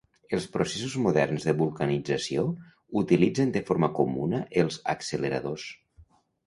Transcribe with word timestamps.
Els 0.35 0.45
processos 0.53 0.95
moderns 1.07 1.45
de 1.49 1.53
vulcanització 1.59 2.47
utilitzen 3.05 3.55
de 3.59 3.65
forma 3.71 3.93
comuna 4.01 4.43
els 4.65 4.83
acceleradors. 4.97 5.73